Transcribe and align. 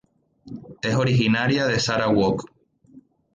Es 0.81 0.95
originaria 0.95 1.67
de 1.67 1.79
Sarawak. 1.79 2.45